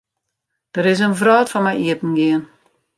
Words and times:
Der 0.75 0.85
is 0.91 1.03
in 1.07 1.17
wrâld 1.19 1.47
foar 1.51 1.63
my 1.65 1.73
iepengien. 1.85 2.41